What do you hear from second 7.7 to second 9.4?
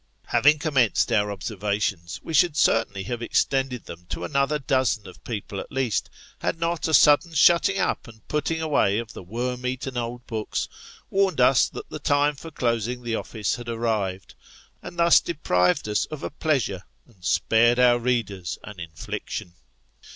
up and putting away of the